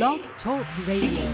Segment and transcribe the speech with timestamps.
[0.00, 1.28] Blog Talk Radio.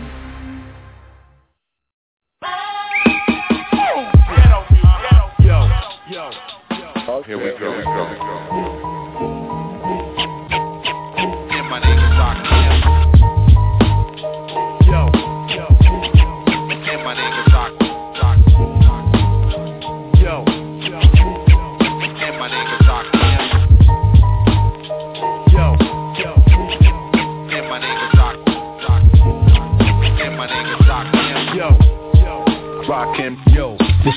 [5.38, 5.71] Yo,
[6.10, 6.30] yo,
[6.71, 7.22] yo.
[7.22, 8.37] Here we go, we go, we go.
[11.52, 12.96] And my name is Rakim.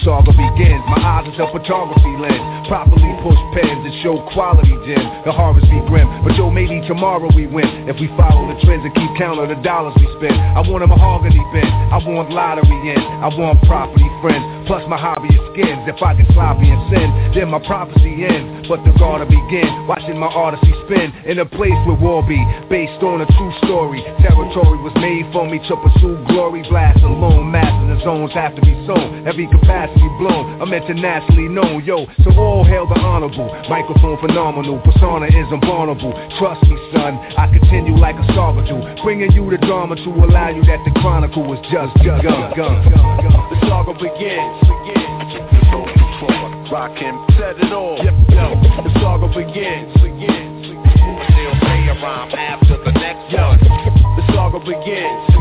[0.09, 0.81] Saga begins.
[0.89, 2.41] My eyes is a photography lens.
[2.65, 5.05] Properly push pens and show quality gem.
[5.21, 7.85] The harvest be grim, but yo, maybe tomorrow we win.
[7.85, 10.33] If we follow the trends and keep count of the dollars we spend.
[10.33, 14.58] I want a mahogany bin, I want lottery in, I want property friends.
[14.69, 15.81] Plus my hobby is skins.
[15.89, 18.69] If I get sloppy and sin, then my prophecy ends.
[18.69, 22.37] But the gotta begin, watching my odyssey spin in a place where war be
[22.69, 24.05] based on a true story.
[24.21, 26.61] Territory was made for me to pursue glory.
[26.69, 29.25] Blast alone, masters and zones have to be sown.
[29.25, 31.81] Every capacity blown, I'm internationally known.
[31.81, 33.49] Yo, so all hail the honorable.
[33.73, 36.13] Microphone phenomenal, persona is unvulnerable.
[36.37, 38.61] Trust me, son, I continue like a saga.
[39.01, 42.53] Bringing you the drama to allow you that the chronicle was just begun.
[42.53, 44.58] The saga begins.
[46.71, 47.17] Rockin'.
[47.37, 47.97] Set it all.
[47.97, 48.53] Yo, yo.
[48.83, 49.89] The saga begins.
[49.99, 50.65] Begins.
[50.69, 53.59] Still say a after the next Yo, one.
[54.15, 55.39] the saga begins.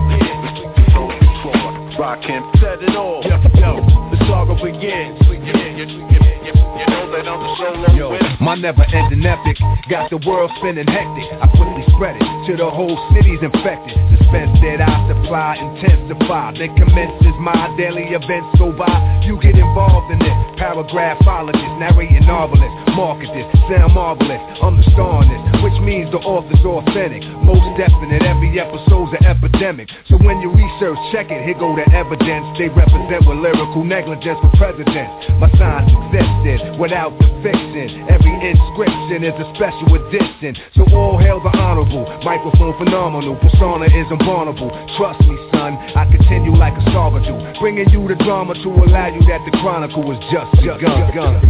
[1.99, 2.43] Rockin'.
[2.61, 3.23] Set it all.
[3.23, 3.85] Yo, yo.
[4.11, 5.21] The saga begins.
[5.29, 8.37] You, you, you, you, you know that I'm the solo Yo, winner.
[8.41, 9.59] my never-ending epic
[9.91, 11.27] got the world spinning hectic.
[11.43, 13.97] I quickly spread it to the whole city's infected.
[14.19, 16.55] Suspense that I supply intensify.
[16.57, 18.91] Then commences my daily events go by.
[19.27, 20.37] You get involved in it.
[20.59, 24.43] Paragraphologist, narrating novelist, market this, sound marvelous.
[24.59, 27.23] I'm the star in this, which means the author's authentic.
[27.47, 29.87] Most definite, every episode's an epidemic.
[30.11, 31.47] So when you research, check it.
[31.47, 32.59] Here go the evidence.
[32.59, 35.31] They represent with lyrical negligence for presidents.
[35.39, 38.05] My science existed without the fiction.
[38.13, 40.59] Every inscription is a special edition.
[40.77, 42.05] So all hail the honorable.
[42.21, 43.37] Microphone phenomenal.
[43.41, 44.69] Persona is unvulnerable.
[45.01, 45.81] Trust me, son.
[45.97, 47.25] I continue like a saga.
[47.61, 51.41] Bringing you the drama to allow you that the chronicle was just begun.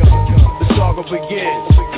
[0.62, 1.88] The saga begins.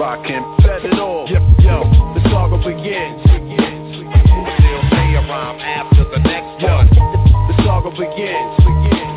[0.00, 0.42] Rockin'.
[0.62, 1.28] Set it all.
[1.28, 1.84] Yo, yo.
[2.14, 3.20] The saga begins.
[3.20, 6.88] Still say a rhyme after the next one.
[6.88, 9.09] the saga begins.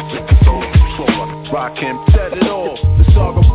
[1.53, 2.01] Rockin'.
[2.17, 2.73] Set it all.
[2.97, 3.45] The saga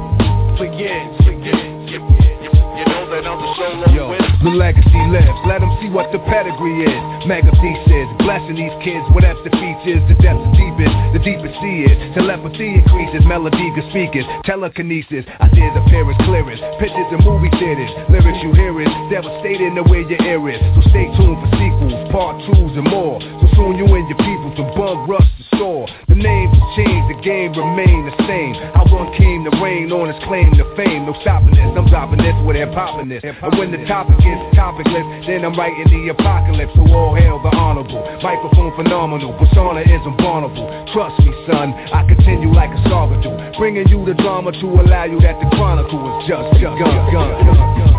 [0.55, 1.19] begins.
[1.27, 4.15] You, you, you know that I'm the solo Yo,
[4.47, 5.35] the legacy lives.
[5.51, 6.95] Let them see what the pedigree is.
[7.27, 9.99] Mega thesis, blessing these kids with the features.
[10.07, 11.99] The depth is deepest, the deepest sea is.
[12.15, 15.27] Telepathy increases, melody good speakers, telekinesis.
[15.43, 16.63] Ideas appearance clearest.
[16.79, 20.63] Pictures in movie theaters, lyrics you hear is devastating the way your ear is.
[20.79, 23.19] So stay tuned for sequels, part twos and more.
[23.59, 25.91] So soon you and your people to bug rush the store.
[26.07, 28.55] The names have changed, the game remain the same.
[28.71, 31.11] How one came to reign on his claim to fame.
[31.11, 33.19] No stopping this, I'm dropping this with hip hopping this.
[33.27, 36.71] And when the topic is topicless, then I'm writing the apocalypse.
[36.79, 37.99] So all hail the honorable.
[38.23, 40.71] Microphone phenomenal, persona is unvulnerable.
[40.95, 43.59] Trust me, son, I continue like a saga do.
[43.59, 46.95] Bringing you the drama to allow you that the chronicle is just begun.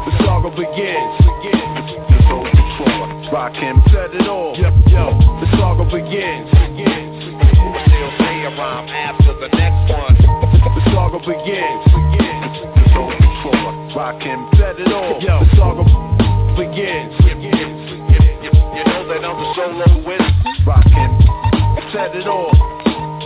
[0.07, 1.68] The saga begins.
[3.31, 3.77] Rockin'.
[3.93, 4.57] Set it all.
[4.57, 5.13] Yo, yo.
[5.13, 6.49] The saga begins.
[6.49, 10.17] Still say a rhyme after the next one.
[10.17, 11.85] The saga begins.
[13.45, 14.49] Forward rockin'.
[14.57, 14.87] Set it.
[14.89, 15.85] Yo, the saga
[16.57, 17.13] begins.
[17.21, 20.33] You, know that I'm the solo winner.
[20.65, 21.13] Rockin'.
[21.93, 22.49] Set it all.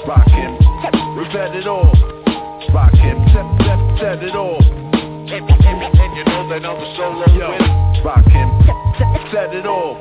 [0.06, 0.60] Rockin'.
[1.32, 1.96] Set it all.
[2.76, 3.24] Rockin'.
[3.32, 4.83] Set, set, set it all.
[5.34, 5.50] And,
[6.16, 7.50] you know that I'm the solo Yo.
[7.50, 8.04] winner.
[8.06, 8.50] Rockin'.
[9.32, 9.98] Set it all.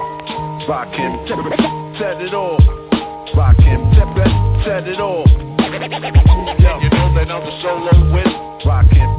[0.69, 1.25] Rockin'.
[1.99, 2.59] Set it all.
[3.35, 3.95] Rockin'.
[3.97, 4.13] Set,
[4.67, 5.25] set, it all.
[5.27, 8.61] And you know that I'm the solo winner.
[8.67, 9.01] Rockin'.
[9.01, 9.12] Rockin'.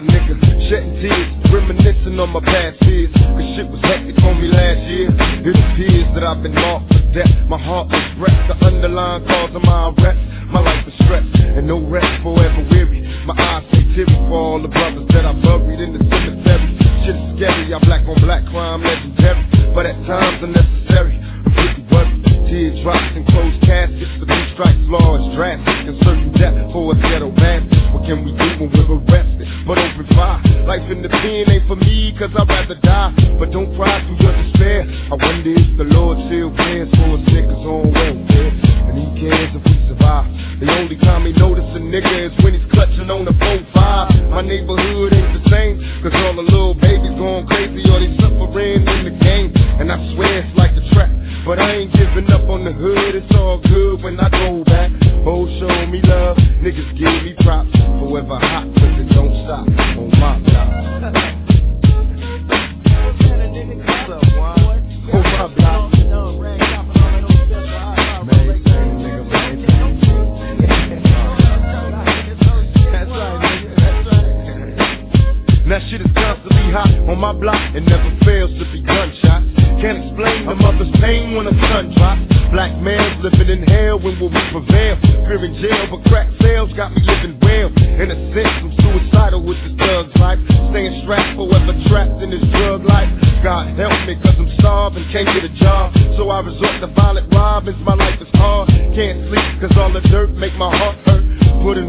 [0.00, 3.12] They got a nigga shedding tears, reminiscing on my past years.
[3.12, 5.12] Cause shit was hectic on me last year.
[5.12, 7.28] It appears that I've been marked for death.
[7.48, 10.20] My heart is wrecked, the underlying cause of my arrest.
[10.48, 13.04] My life is stressed, and no rest forever weary.
[13.26, 16.80] My eyes say teary for all the brothers that I buried in the cemetery.
[17.04, 19.44] Shit is scary, I'm black on black crime legendary.
[19.74, 21.20] But at times unnecessary.
[21.20, 22.24] I'm pretty worried.
[22.48, 25.92] Teardrops and closed caskets, the two strikes law is drastic.
[25.92, 27.79] And certain death for a ghetto bastard
[28.10, 29.46] can we do when we're arrested?
[29.66, 30.42] But open fire.
[30.66, 33.14] Life in the pen ain't for me, cause I'd rather die.
[33.38, 34.82] But don't cry through your despair.
[34.82, 38.50] I wonder if the Lord still cares for us niggas on welfare.
[38.90, 40.26] And he cares if we survive.
[40.58, 43.59] The only time he notice a nigga is when he's clutching on the phone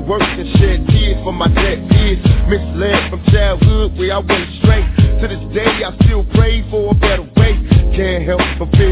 [0.01, 2.19] and work and shed tears for my dead peers.
[2.50, 4.86] Misled from childhood where I went straight.
[5.21, 7.53] To this day, I still pray for a better way.
[7.95, 8.91] Can't help but feel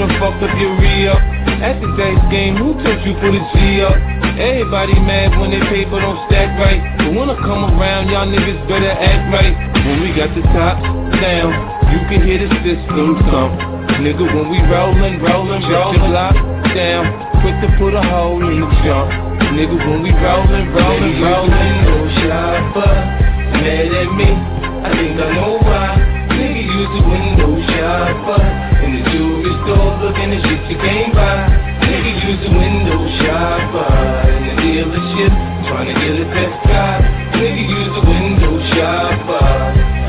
[0.00, 1.20] done fucked up your re-up.
[1.60, 3.92] At the dice game, who took you for the G up?
[4.40, 6.80] Everybody mad when their paper don't stack right.
[7.04, 9.52] But when I come around, y'all niggas better act right.
[9.84, 10.80] When we got the top
[11.20, 11.52] down,
[11.92, 13.60] you can hear the system thump.
[14.00, 16.32] Nigga, when we rollin', rollin', rollin', block
[16.72, 17.04] down,
[17.44, 19.12] quick to put a hole in the jump.
[19.52, 22.92] Nigga, when we rollin', rollin', rollin', no shopper,
[23.52, 24.30] mad at me.
[24.80, 25.92] I think I know why.
[26.32, 28.69] Nigga, use a window shopper in the jewelry
[30.10, 31.46] store, looking at shit you can't buy.
[31.82, 35.32] Nigga, use a window shopper in the dealership,
[35.66, 37.02] trying to get a test drive.
[37.34, 39.48] Nigga, use a window shopper.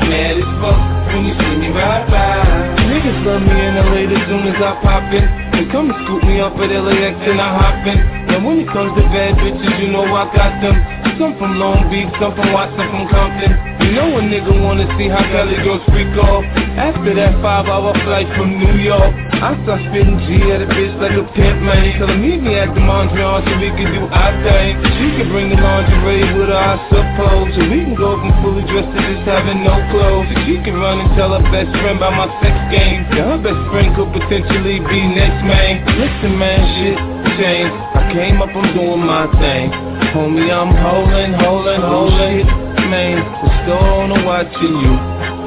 [0.06, 2.82] Mad as fuck when you see me ride by.
[2.86, 5.24] Niggas love me in LA as soon as I pop in.
[5.52, 7.98] They come and scoop me up at LAX and I hop in.
[8.32, 10.76] And when it comes to bad bitches, you know I got them.
[11.18, 13.71] Some from Long Beach, some from Watson, from Compton.
[13.82, 16.46] You know a nigga wanna see how Cali girls freak off.
[16.78, 19.10] After that five hour flight from New York,
[19.42, 21.82] I start spitting G at a bitch like a pimp, man.
[21.98, 24.78] Tell her meet me at the Mondrian so we can do our thing.
[24.86, 27.50] She can bring the lingerie with her, I suppose.
[27.58, 30.30] So we can go from fully dressed to just having no clothes.
[30.30, 33.02] So she can run and tell her best friend about my sex game.
[33.18, 35.82] Yeah, her best friend could potentially be next, man.
[35.98, 36.98] Listen, man, shit
[37.34, 37.74] changed.
[37.98, 39.74] I came up, I'm doing my thing.
[40.14, 42.71] Homie, I'm holding, holding, holding.
[42.92, 44.94] The store owner watching you.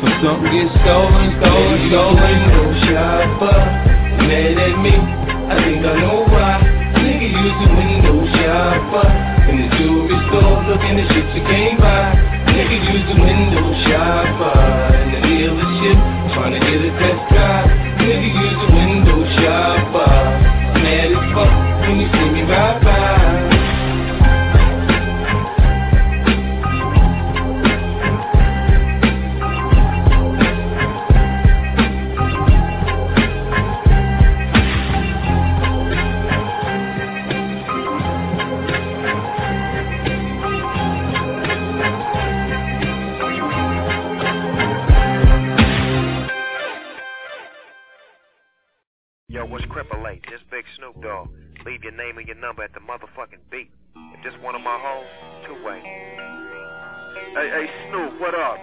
[0.02, 2.38] For something get stolen, stolen, stolen.
[2.90, 3.58] Shopper,
[4.26, 4.90] mad at me.
[4.98, 6.75] I think I know why.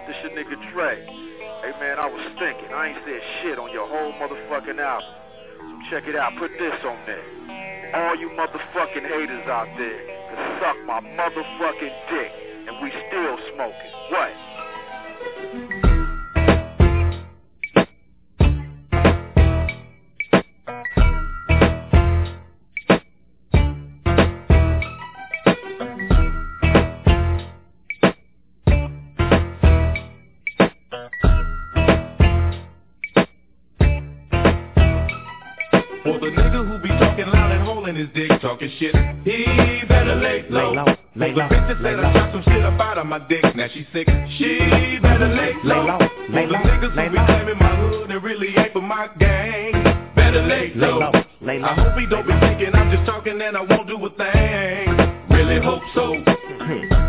[0.07, 0.99] This your nigga Dre.
[1.63, 2.75] Hey, man, I was thinking.
[2.75, 5.07] I ain't said shit on your whole motherfucking album.
[5.59, 6.35] So check it out.
[6.37, 7.23] Put this on there.
[7.95, 12.31] All you motherfucking haters out there can suck my motherfucking dick.
[12.67, 13.91] And we still smoking.
[14.11, 15.92] What?
[38.53, 38.95] Talking shit,
[39.25, 40.69] he better lay low.
[40.69, 41.99] Lay low, lay the low, bitch said.
[41.99, 44.07] I shot some shit up out of my dick, now she sick,
[44.37, 45.85] she better lay Lay low.
[45.87, 47.25] low, For lay low, niggas lay who be low.
[47.25, 49.71] claiming my hood and really ain't for my gang,
[50.15, 50.99] better lay Lay low.
[50.99, 53.61] low, lay low, I hope he don't lay be thinking I'm just talking and I
[53.61, 54.97] won't do a thing.
[55.31, 56.13] Really hope so.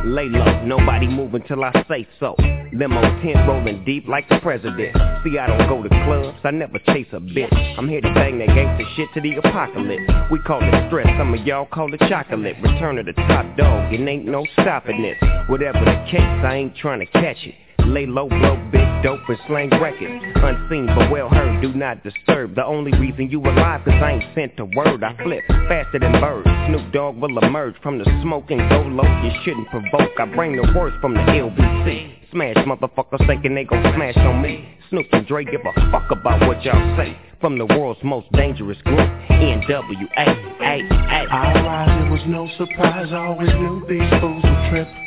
[0.04, 2.34] Lay low, nobody move until I say so.
[2.72, 4.96] Limo tent rolling deep like the president.
[5.24, 7.78] See, I don't go to clubs, I never chase a bitch.
[7.78, 10.02] I'm here to bang that gangster shit to the apocalypse.
[10.30, 12.56] We call it stress, some of y'all call it chocolate.
[12.62, 15.16] Return of the top dog, it ain't no stopping this.
[15.48, 17.54] Whatever the case, I ain't trying to catch it.
[17.86, 20.24] Lay low, blow big dope and slang records.
[20.36, 22.54] Unseen but well heard, do not disturb.
[22.54, 25.04] The only reason you alive, cause I ain't sent a word.
[25.04, 26.48] I flip faster than birds.
[26.68, 29.04] Snoop Dogg will emerge from the smoke and go low.
[29.22, 30.18] You shouldn't provoke.
[30.18, 32.30] I bring the worst from the LBC.
[32.32, 34.76] Smash motherfuckers thinking they gon' smash on me.
[34.88, 37.16] Snoop and Dre give a fuck about what y'all say.
[37.40, 40.54] From the world's most dangerous group, NWA.
[40.60, 43.08] I rise, it was no surprise.
[43.12, 45.03] I always knew these fools would trip.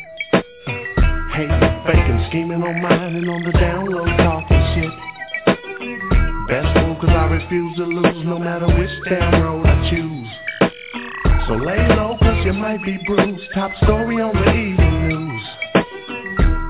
[1.37, 4.89] Hating, faking, scheming on mine and on the download talking shit.
[6.47, 10.27] Best move cause I refuse to lose no matter which damn road I choose.
[11.47, 13.43] So lay low cause you might be bruised.
[13.53, 15.43] Top story on the evening news.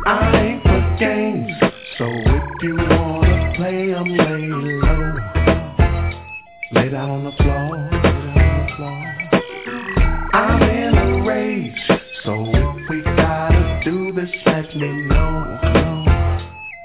[0.05, 1.53] I ain't for games,
[1.97, 5.15] so if you wanna play, I'm lay low.
[6.74, 7.88] Lay down on the floor.
[10.33, 12.56] I'm in a rage, so
[14.79, 16.05] me know.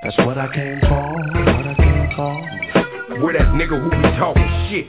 [0.02, 3.22] That's what I came for, what I came for.
[3.22, 4.86] Where that nigga who be talking shit?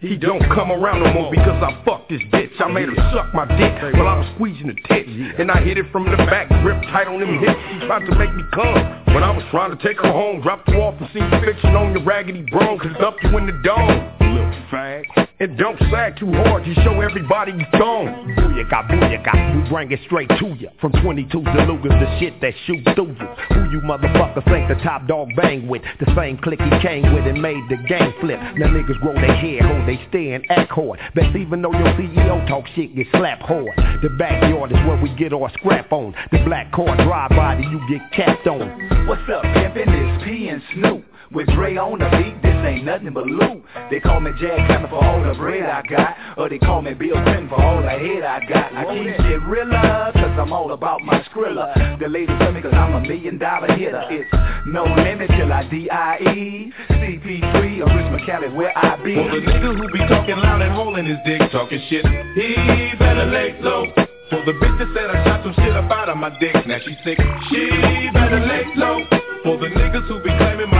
[0.00, 2.52] He don't come around no more because I fucked this bitch.
[2.60, 5.08] I made her suck my dick while I was squeezing the tits.
[5.38, 7.58] And I hit it from the back, grip tight on them hips.
[7.72, 8.74] She tried to make me come.
[9.14, 11.92] When I was trying to take her home, dropped her off and seen fiction on
[11.92, 14.25] your raggedy bro, cause up you in the dome.
[14.32, 15.26] Little fag.
[15.38, 18.34] And don't sag too hard, you show everybody you gone.
[18.38, 20.70] Booyaka, booyaka, we bring it straight to you.
[20.80, 23.28] From 22 Delugas, the shit that shoot through you.
[23.52, 25.82] Who you motherfuckers think the top dog bang with?
[26.00, 28.40] The same clique he came with and made the game flip.
[28.56, 30.98] Now niggas grow their hair, hold they stay and act hard.
[31.14, 33.68] Best even though your CEO talk shit, get slapped hard.
[34.02, 36.14] The backyard is where we get our scrap on.
[36.32, 39.06] The black car drive by, you get capped on.
[39.06, 39.84] What's up, pimpin'?
[39.86, 41.04] It's P and Snoop.
[41.32, 43.64] With Dre on the beat, this ain't nothing but loot.
[43.90, 46.16] They call me Jack Clemmer for all the bread I got.
[46.38, 48.72] Or they call me Bill Clinton for all the head I got.
[48.72, 51.98] I keep it realer, cause I'm all about my skrilla.
[51.98, 54.04] The ladies tell me cause I'm a million dollar hitter.
[54.10, 54.30] It's
[54.66, 56.72] no limit till I D-I-E.
[56.90, 59.14] CP3 or Richmond Cali where I be.
[59.14, 63.26] For the nigga who be talking loud and holding his dick, talking shit, he better
[63.26, 63.86] lay low.
[64.30, 66.78] For the bitch that said I shot some shit up out of my dick, now
[66.84, 67.18] she sick,
[67.50, 69.02] she better lay low.
[69.44, 70.75] For the niggas who be claiming my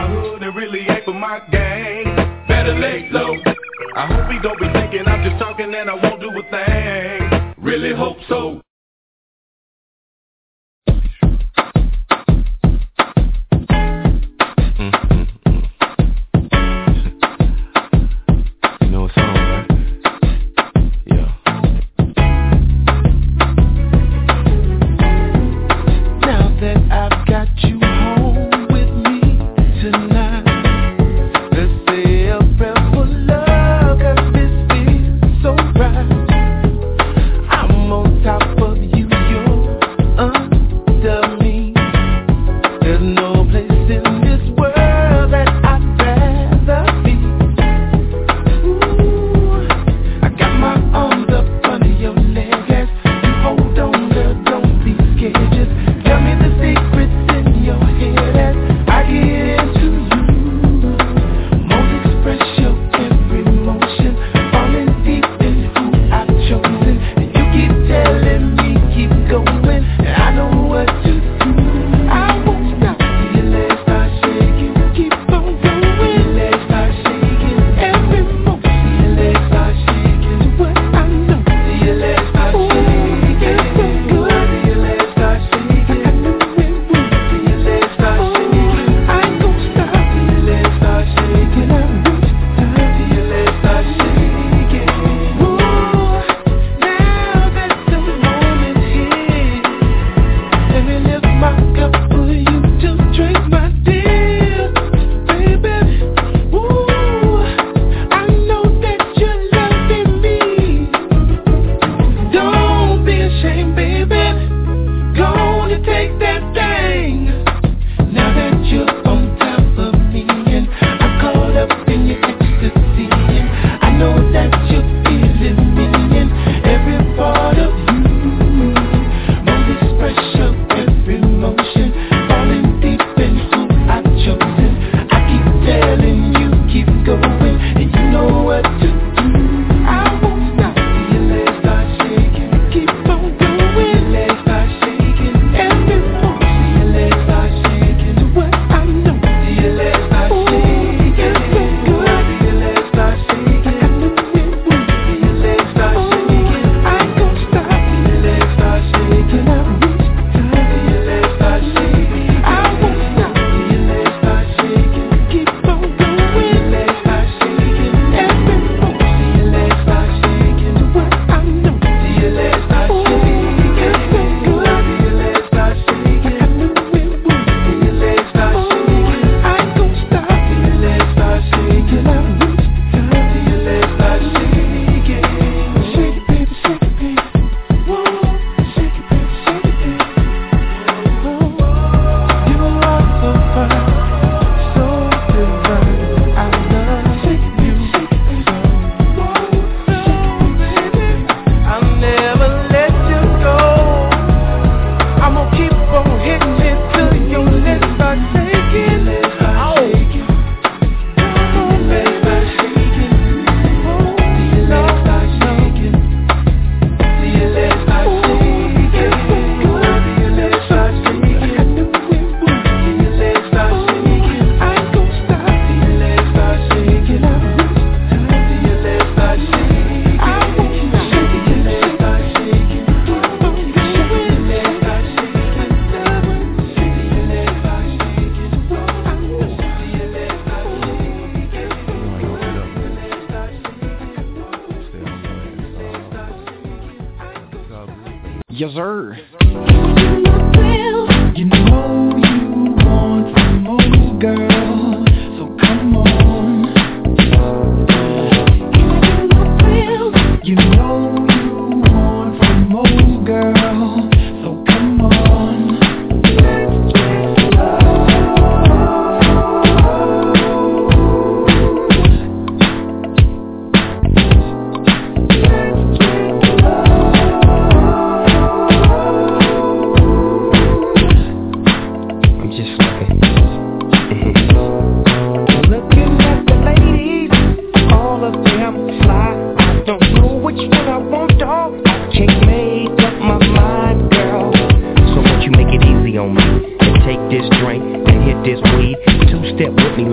[1.07, 2.05] for my gang,
[2.49, 3.37] better lay low.
[3.95, 7.55] I hope he don't be thinking I'm just talking and I won't do a thing.
[7.65, 8.66] Really hope so.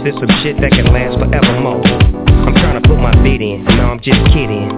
[0.00, 1.84] This is some shit that can last forevermore.
[1.84, 4.72] I'm trying to put my bid in, now I'm just kidding.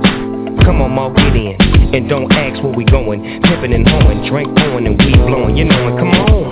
[0.66, 1.54] Come on, Mo, get in,
[1.94, 3.22] and don't ask where we going.
[3.22, 6.51] Pimpin' and hoeing, drink pouring and weed blowing, you know it, come on.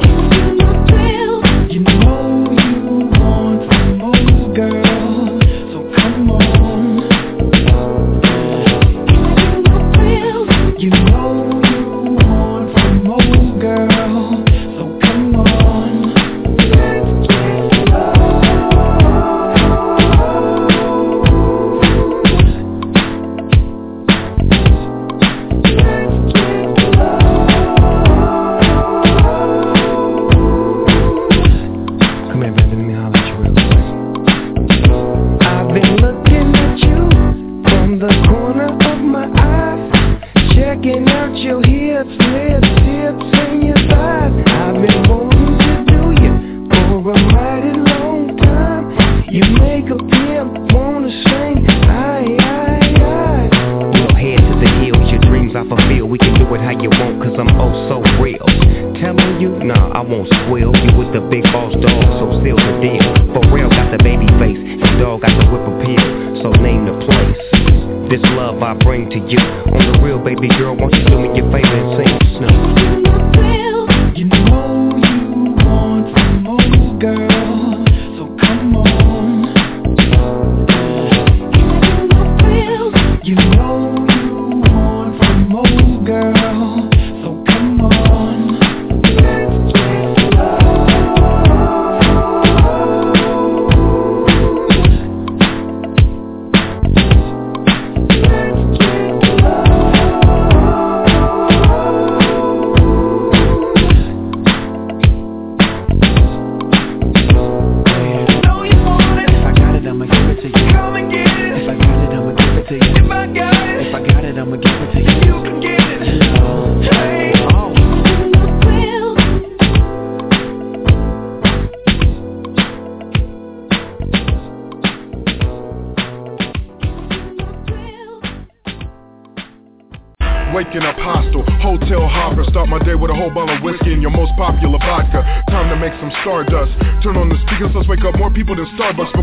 [138.66, 139.19] Starbucks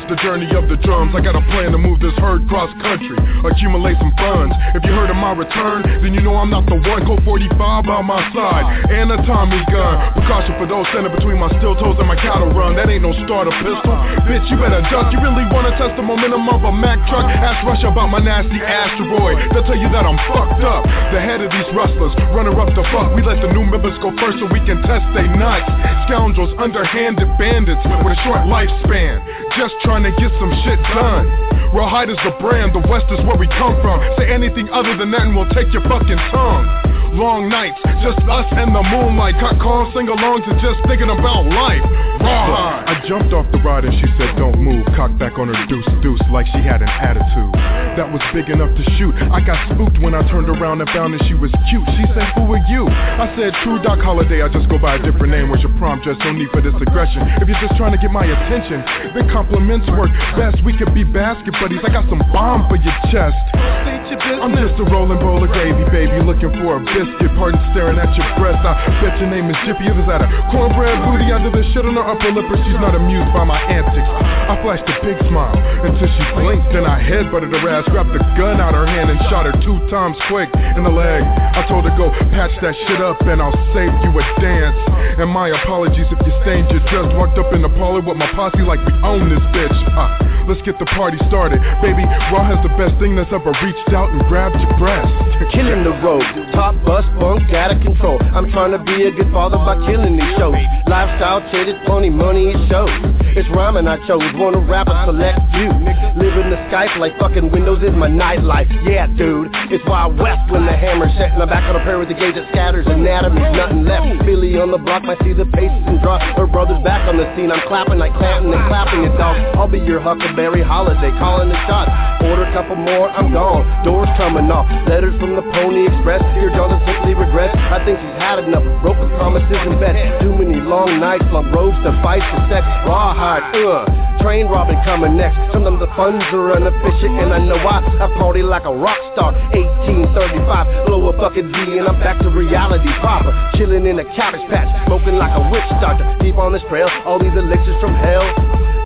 [0.00, 1.14] Today the journey of the drums.
[1.14, 3.14] I got a plan to move this herd cross country,
[3.46, 4.50] accumulate some funds.
[4.74, 7.06] If you heard of my return, then you know I'm not the one.
[7.06, 7.54] Go 45
[7.86, 9.94] by my side, and a Tommy gun.
[10.18, 12.74] Precaution for those standing between my steel toes and my cattle run.
[12.74, 13.94] That ain't no starter pistol.
[14.26, 15.14] Bitch, you better duck.
[15.14, 17.30] You really wanna test the momentum of a Mack truck?
[17.30, 19.38] Ask Rush about my nasty asteroid.
[19.54, 20.82] They'll tell you that I'm fucked up.
[21.14, 23.14] The head of these rustlers, runner up the fuck.
[23.14, 25.70] We let the new members go first so we can test they nuts.
[26.10, 29.22] Scoundrels, underhanded bandits with a short lifespan.
[29.54, 31.26] Just trying to get some shit done.
[31.74, 33.98] Rawhide is the brand, the West is where we come from.
[34.14, 37.18] Say anything other than that and we'll take your fucking tongue.
[37.18, 39.34] Long nights, just us and the moonlight.
[39.42, 41.82] Cut calls, sing alongs, and just thinking about life.
[42.22, 42.86] Rawhide.
[42.86, 44.86] I jumped off the ride and she said, Don't move.
[44.94, 47.50] Cocked back on her deuce deuce like she had an attitude.
[47.98, 49.14] That was big enough to shoot.
[49.34, 51.82] I got spooked when I turned around and found that she was cute.
[51.98, 52.86] She said, Who are you?
[52.86, 54.46] I said, True Doc Holliday.
[54.46, 55.50] I just go by a different name.
[55.50, 56.16] Where's your prom dress?
[56.22, 57.26] No need for this aggression.
[57.42, 60.62] If you're just trying to get my attention, then compliments work best.
[60.62, 61.82] We could be basket buddies.
[61.82, 63.36] I got some bomb for your chest.
[63.54, 66.14] I'm just a rolling bowl of gravy, baby.
[66.22, 67.30] Looking for a biscuit.
[67.34, 68.62] Pardon staring at your breast.
[68.62, 69.90] I bet your name is Jippy.
[69.90, 72.78] It is that a cornbread booty under the shit on her upper lip, or she's
[72.78, 74.08] not amused by my antics.
[74.50, 76.70] I flashed a big smile until she blinked.
[76.74, 79.78] Then I headbutted her ass, grabbed the gun out her hand, and shot her two
[79.88, 81.22] times quick in the leg.
[81.22, 84.99] I told her go patch that shit up, and I'll save you a dance.
[85.20, 87.12] And my apologies if you stained your dress.
[87.12, 89.76] Walked up in the parlor with my posse like we own this bitch.
[89.92, 92.08] Uh, let's get the party started, baby.
[92.32, 95.12] Raw has the best thing that's ever reached out and grabbed your breast.
[95.52, 96.24] Killing the road,
[96.56, 98.16] top bus funk out of control.
[98.32, 100.56] I'm trying to be a good father by killing these shows.
[100.88, 102.88] Lifestyle traded, plenty money it shows.
[103.36, 105.68] It's rhyming I chose, wanna rap a select few.
[106.16, 108.68] Living the Skype like fucking Windows is my nightlife.
[108.88, 111.32] Yeah, dude, it's Wild West when the hammer's set.
[111.32, 114.24] And I'm back on a pair with the gauge that scatters anatomy, nothing left.
[114.24, 116.22] Billy on the block might see the paces and draw.
[116.38, 117.50] Her brother's back on the scene.
[117.50, 119.34] I'm clapping like clapping and clapping it, dog.
[119.58, 121.90] I'll be your Huckleberry holiday, calling the shots.
[122.22, 123.66] Order a couple more, I'm gone.
[123.82, 124.70] Doors coming off.
[124.86, 126.22] Letters from the Pony Express.
[126.38, 127.58] Your daughter simply regrets.
[127.58, 128.62] I think she's had enough.
[128.86, 129.98] Broken promises and bets.
[130.22, 132.62] Too many long nights, long roads to fight for sex.
[132.86, 134.22] Rawhide, uh.
[134.22, 135.34] Train robbing coming next.
[135.50, 137.82] Sometimes the funds are inefficient, and I know why.
[137.82, 139.34] I party like a rock star.
[139.50, 143.34] 1835, blow a bucket D, and I'm back to reality proper.
[143.58, 146.06] Chilling in a cabbage patch, smoking like a witch doctor.
[146.22, 148.22] Deep on this trail, all these elixirs from hell.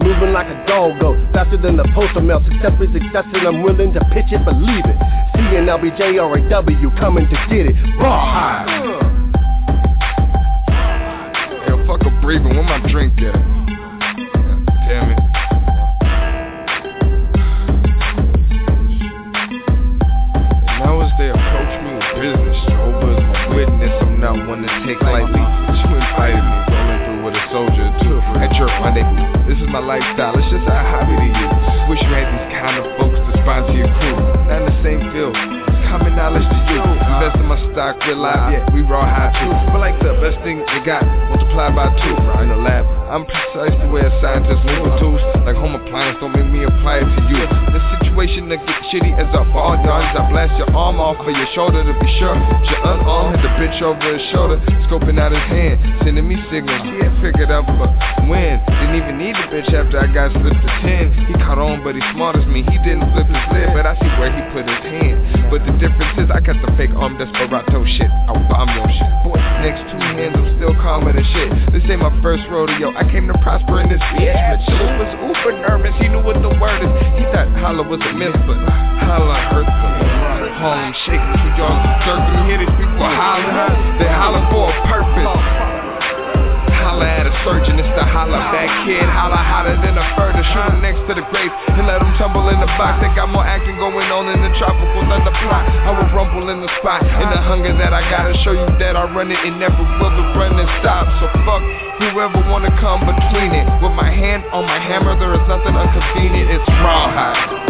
[0.00, 2.40] Moving like a doggo, faster than the postal mail.
[2.48, 4.96] Success is success, and I'm willing to pitch it, believe it.
[5.36, 7.76] CNLBJ or a W coming to get it.
[7.98, 8.86] Rawhide.
[8.86, 9.03] Yo,
[12.24, 13.36] breathing, where my drink at?
[14.88, 15.20] Damn it.
[20.64, 23.92] And now as they approach me with business, Jehovah is my witness.
[24.00, 25.36] I'm not one to take lightly.
[25.36, 28.16] But you invited me, rolling through with a soldier too.
[28.40, 29.44] At your rendezvous.
[29.44, 31.48] This is my lifestyle, it's just a hobby to you.
[31.92, 34.16] Wish you had these kind of folks to sponsor your crew.
[34.48, 35.63] Not in the same field.
[35.94, 36.82] Common knowledge to you.
[36.82, 39.54] Invest in my stock, real life, yeah, we raw high too.
[39.70, 42.18] But like the best thing you got, multiply by two.
[42.42, 42.82] In the lab,
[43.14, 45.22] I'm precise the way a scientist move with tools.
[45.46, 47.46] Like home appliance, don't make me apply it to you.
[47.46, 50.10] The situation that get shitty as a ball dodge.
[50.18, 52.34] I blast your arm off of your shoulder to be sure.
[52.34, 54.58] Your unarmed, hit the bitch over his shoulder,
[54.90, 56.82] scoping out his hand, sending me signals.
[56.90, 57.94] He had figured out but
[58.26, 58.58] when.
[58.82, 61.30] Didn't even need the bitch after I got slipped to 10.
[61.30, 62.66] He caught on, but he smart as me.
[62.66, 65.22] He didn't flip his lid, but I see where he put his hand.
[65.54, 68.08] But the difference is I got the fake arm desperado shit.
[68.24, 69.12] I'll bomb your shit.
[69.20, 71.48] Boy, next two hands, I'm still calmer than shit.
[71.76, 72.88] This ain't my first rodeo.
[72.96, 74.32] I came to prosper in this bitch.
[74.32, 75.92] But Chillin was uber nervous.
[76.00, 76.92] He knew what the word is.
[77.20, 78.56] He thought holla was a myth, but
[79.04, 80.24] holla them.
[80.56, 81.76] Harlem shake to y'all
[82.08, 82.48] jerking.
[82.48, 84.00] Hear these people hollering.
[84.00, 85.33] They holler for a purpose.
[86.94, 89.02] Holla at a surgeon, it's the holla back kid.
[89.02, 90.46] Holla hotter than a further.
[90.54, 93.02] Shoot next to the grave and let let 'em tumble in the box.
[93.02, 95.66] They got more acting going on in the tropical thunder plot.
[95.66, 97.02] I will rumble in the spot.
[97.02, 100.14] In the hunger that I gotta show you that I run it and never will
[100.14, 101.10] the running stop.
[101.18, 101.62] So fuck
[101.98, 103.66] whoever wanna come between it.
[103.82, 106.62] With my hand on my hammer, there is nothing inconvenient.
[106.62, 106.68] It's.
[106.68, 107.63] We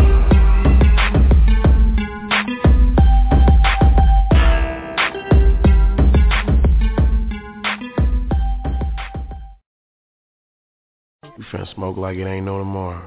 [11.55, 13.01] Finna smoke like it ain't no tomorrow.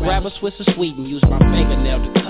[0.00, 2.23] Grab a Swiss of Sweden, use my fingernail to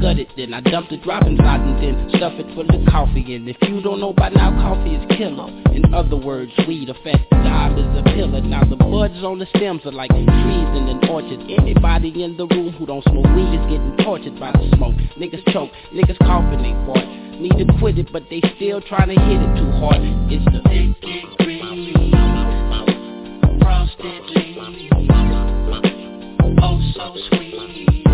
[0.00, 3.34] Gut it, then I dump the drop inside and then stuff it full of coffee.
[3.34, 5.48] And if you don't know by now, coffee is killer.
[5.72, 8.42] In other words, weed, affects dime is a pillar.
[8.42, 11.40] Now the buds on the stems are like trees in an orchard.
[11.48, 14.94] Anybody in the room who don't smoke weed is getting tortured by the smoke.
[15.16, 17.06] Niggas choke, niggas coughing, they fart.
[17.40, 20.00] Need to quit it, but they still trying to hit it too hard.
[20.28, 22.12] It's the big green,
[23.60, 24.76] frosted frosted
[26.62, 28.05] oh so sweet.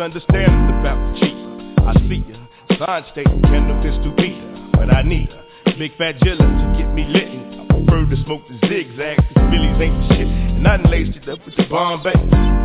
[0.00, 1.36] Misunderstanding about the cheap.
[1.84, 2.36] I see ya,
[2.78, 5.28] sign stating cannabis to be ya, but I need
[5.66, 7.28] a big fat jilla to get me lit.
[7.28, 10.26] I prefer to smoke the zigzag, cause Billy's ain't shit.
[10.26, 12.14] And I done laced it up with the Bombay,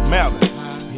[0.09, 0.54] Malin.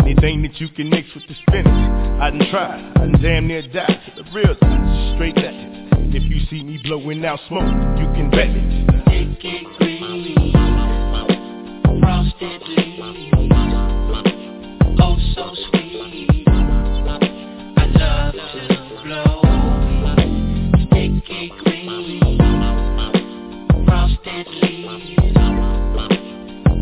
[0.08, 3.62] Anything that you can mix with the spinach, I done tried, I done damn near
[3.62, 4.00] died.
[4.16, 7.68] The real thing, straight And if you see me blowing out smoke,
[8.00, 8.88] you can bet it.
[9.02, 10.54] Sticky green,
[12.00, 13.52] frosted leaves,
[14.98, 16.48] oh so sweet.
[17.76, 19.44] I love to blow
[20.88, 22.38] sticky green,
[23.86, 25.36] frosted leaves,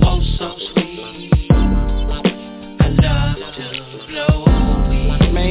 [0.03, 0.84] oh so sweet.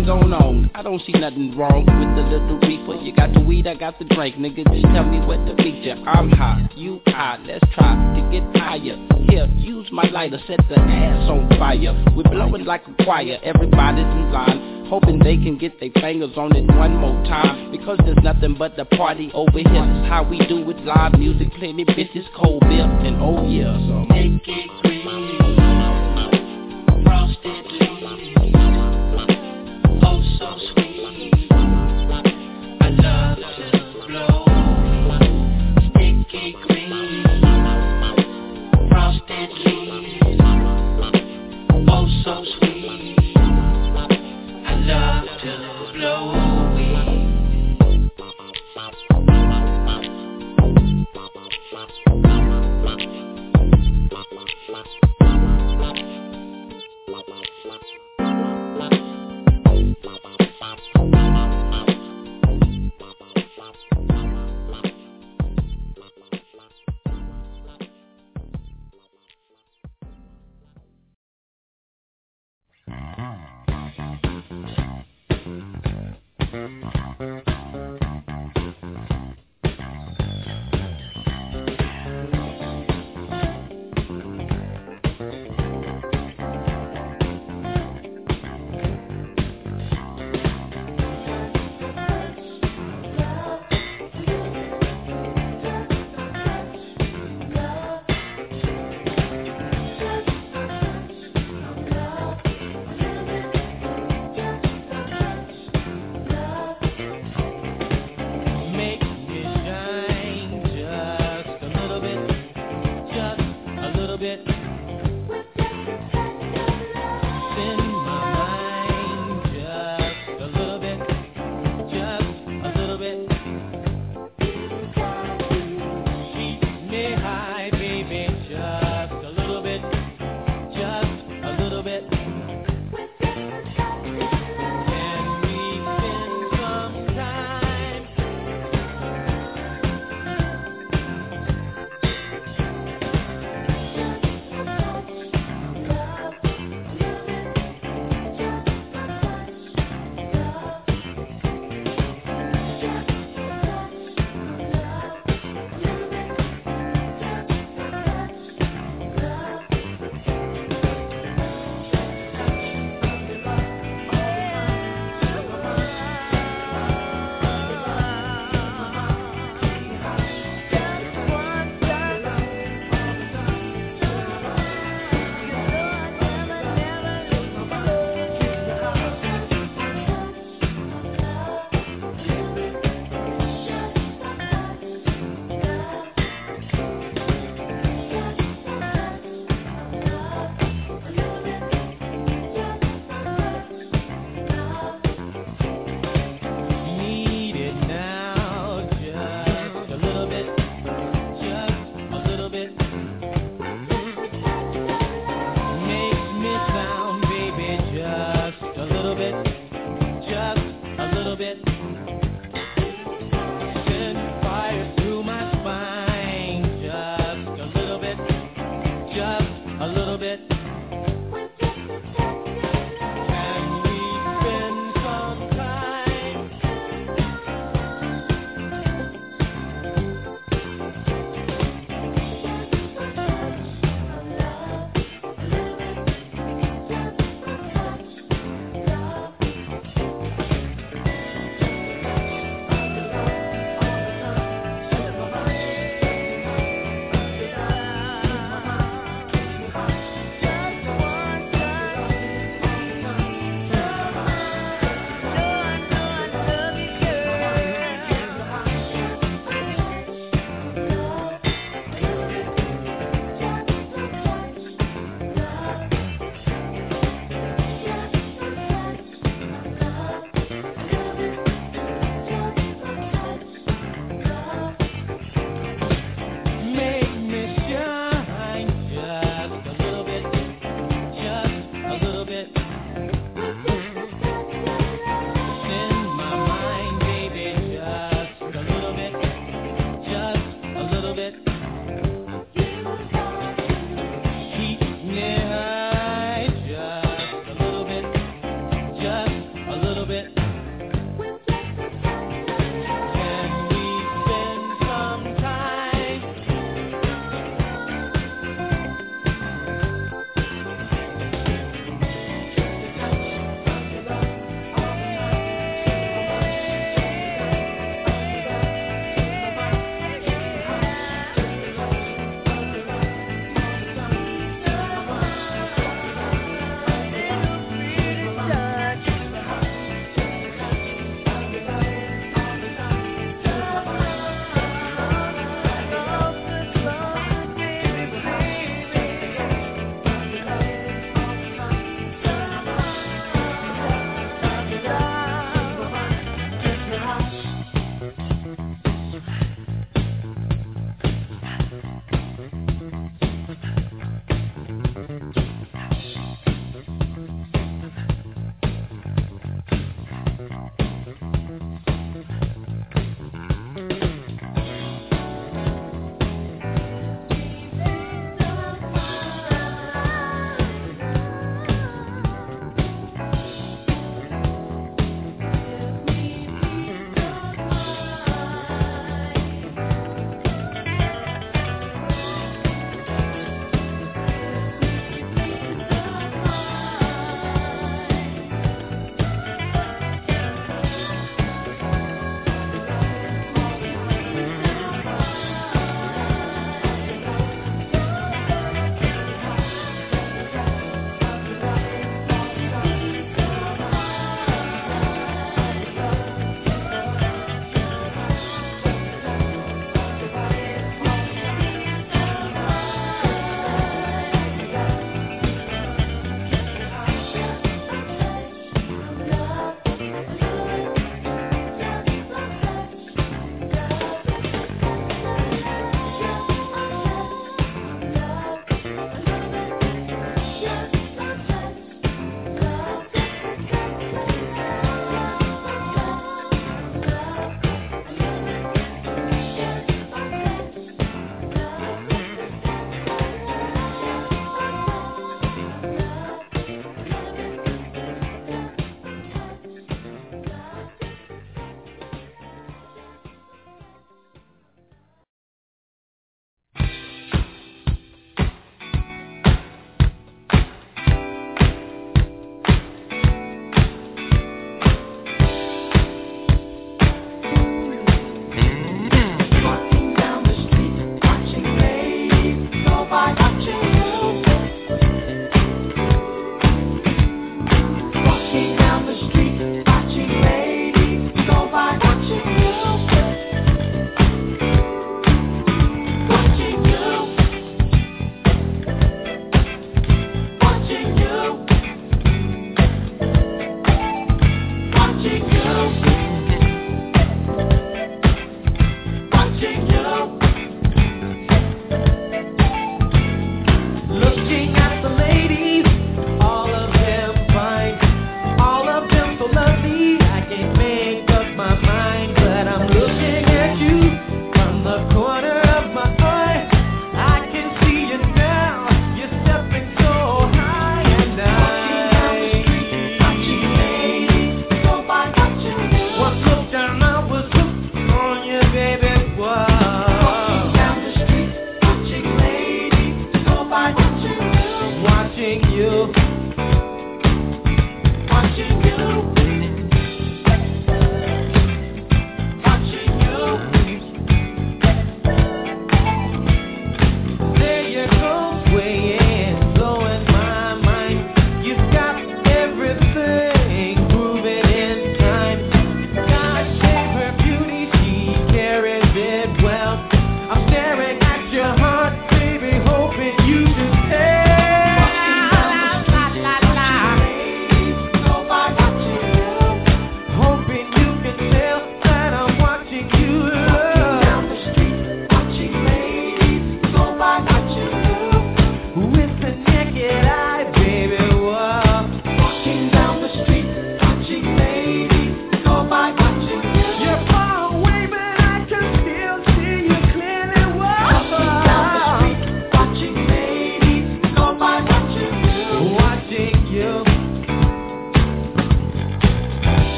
[0.00, 0.70] Man, going on.
[0.74, 3.02] I don't see nothing wrong with the little reefer.
[3.02, 4.36] You got the weed, I got the drink.
[4.36, 5.96] Nigga, just tell me what to feature.
[6.06, 7.38] I'm high, you high.
[7.44, 8.96] Let's try to get higher.
[9.28, 11.92] Here, use my lighter, set the ass on fire.
[12.16, 13.38] We're blowing like a choir.
[13.42, 14.86] Everybody's in line.
[14.88, 18.74] Hoping they can get their fingers on it one more time Because there's nothing but
[18.74, 22.82] the party over here That's how we do it, live music, plenty bitches, cold beer
[22.82, 25.19] And oh yeah, so make it green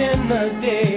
[0.00, 0.95] in the day.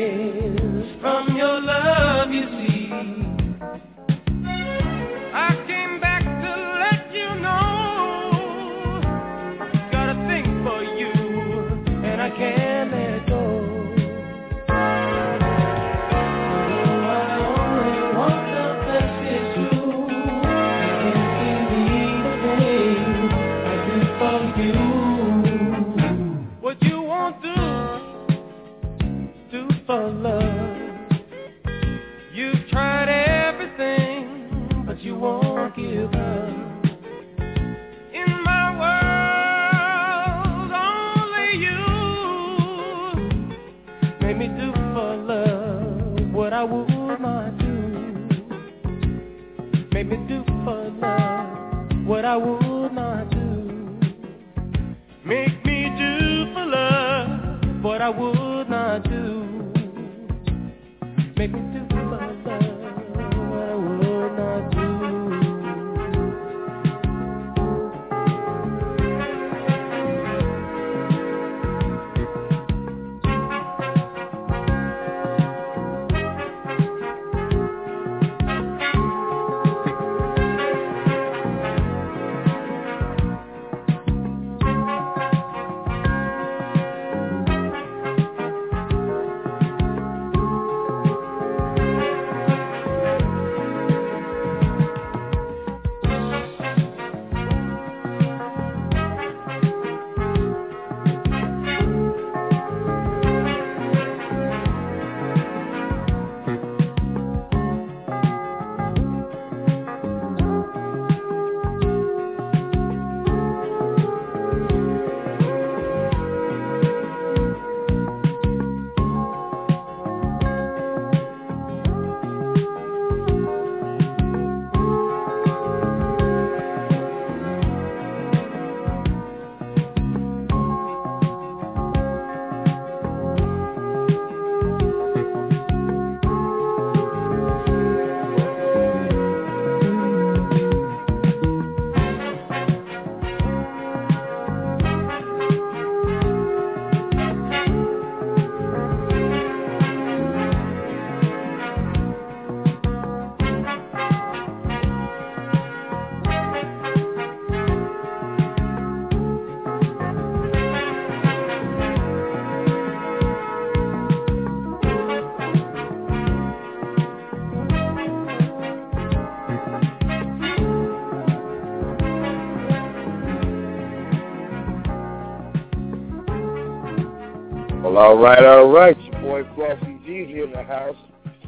[178.10, 179.00] All right, all right.
[179.00, 180.96] Your boy Fluffy here in the house.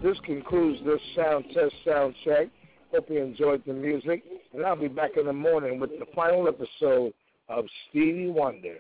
[0.04, 2.50] This concludes this sound test sound check.
[2.94, 6.48] Hope you enjoyed the music, and I'll be back in the morning with the final
[6.48, 7.16] episode
[7.50, 8.76] of Stevie Wonder.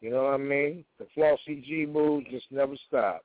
[0.00, 0.84] You know what I mean?
[1.00, 3.24] The Flossy G mood just never stops.